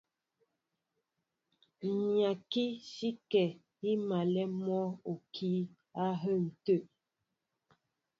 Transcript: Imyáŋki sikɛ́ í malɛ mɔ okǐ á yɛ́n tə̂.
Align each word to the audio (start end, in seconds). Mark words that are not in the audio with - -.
Imyáŋki 1.89 2.65
sikɛ́ 2.93 3.47
í 3.89 3.91
malɛ 4.07 4.43
mɔ 4.65 4.79
okǐ 5.11 5.49
á 6.03 6.05
yɛ́n 6.21 6.43
tə̂. 6.63 6.79